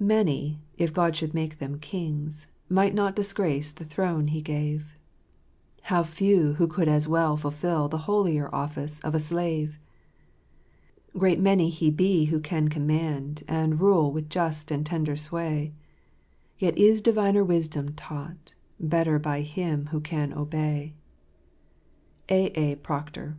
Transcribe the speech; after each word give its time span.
Many, 0.00 0.58
if 0.76 0.92
God 0.92 1.14
should 1.14 1.34
make 1.34 1.58
them 1.60 1.78
kings, 1.78 2.48
Might 2.68 2.94
not 2.96 3.14
disgrace 3.14 3.70
the 3.70 3.84
throne 3.84 4.26
He 4.26 4.42
gave; 4.42 4.98
How 5.82 6.02
few 6.02 6.54
who 6.54 6.66
could 6.66 6.88
as 6.88 7.06
well 7.06 7.36
fulfil 7.36 7.86
The 7.86 7.98
holier 8.10 8.52
office 8.52 8.98
of 9.04 9.14
a 9.14 9.20
slave 9.20 9.78
I 11.14 11.18
*' 11.18 11.18
Great 11.20 11.38
may 11.38 11.68
he 11.68 11.92
be 11.92 12.24
who 12.24 12.40
can 12.40 12.66
command, 12.66 13.44
And 13.46 13.80
rule 13.80 14.10
with 14.10 14.28
just 14.28 14.72
and 14.72 14.84
tender 14.84 15.14
sway; 15.14 15.74
Yet 16.58 16.76
is 16.76 17.00
diviner 17.00 17.44
wisdom 17.44 17.92
taught 17.92 18.54
Better 18.80 19.20
by 19.20 19.42
him 19.42 19.86
who 19.92 20.00
can 20.00 20.32
obey." 20.32 20.92
A. 22.28 22.46
A. 22.58 22.74
Proctor. 22.74 23.36